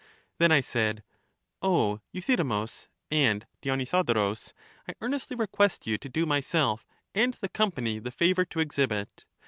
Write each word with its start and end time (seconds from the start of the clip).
Then 0.39 0.51
I 0.51 0.61
said: 0.61 1.03
O 1.61 2.01
Eu 2.11 2.21
thydemus 2.23 2.87
and 3.11 3.45
Dionysodorus, 3.61 4.51
I 4.89 4.95
earnestly 4.99 5.35
request 5.35 5.85
you 5.85 5.99
to 5.99 6.09
do 6.09 6.25
myself 6.25 6.87
and 7.13 7.35
the 7.35 7.47
company 7.49 7.99
the 7.99 8.09
favor 8.09 8.43
to 8.45 8.59
exhibit. 8.61 9.25